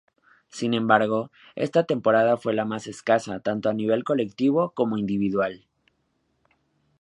[0.49, 5.67] Sin embargo, esta temporada fue la más escasa tanto a nivel colectivo como individual.